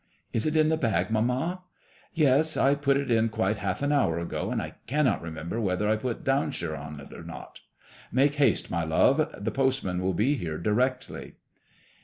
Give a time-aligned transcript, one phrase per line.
[0.19, 1.61] '* Is it in the bag, mamma?
[1.87, 5.95] *'YeSy I put it in quite half an hour agOy and I cannot remember whether I
[5.95, 7.59] put Downshire or not.
[8.11, 11.35] Make haste, my love; the post man will be here directly."